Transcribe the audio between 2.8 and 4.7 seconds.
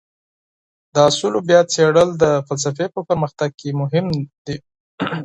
په پرمختګ کي مهم دي.